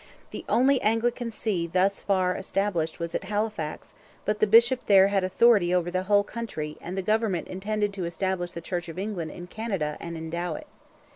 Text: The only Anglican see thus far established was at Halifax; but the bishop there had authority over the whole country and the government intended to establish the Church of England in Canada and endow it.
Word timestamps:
The 0.31 0.43
only 0.49 0.81
Anglican 0.81 1.29
see 1.29 1.67
thus 1.67 2.01
far 2.01 2.35
established 2.35 2.99
was 2.99 3.13
at 3.13 3.25
Halifax; 3.25 3.93
but 4.25 4.39
the 4.39 4.47
bishop 4.47 4.87
there 4.87 5.09
had 5.09 5.23
authority 5.23 5.75
over 5.75 5.91
the 5.91 6.01
whole 6.09 6.23
country 6.23 6.75
and 6.81 6.97
the 6.97 7.03
government 7.03 7.47
intended 7.47 7.93
to 7.93 8.05
establish 8.05 8.53
the 8.53 8.61
Church 8.61 8.89
of 8.89 8.97
England 8.97 9.29
in 9.29 9.45
Canada 9.45 9.97
and 9.99 10.17
endow 10.17 10.55
it. 10.55 10.65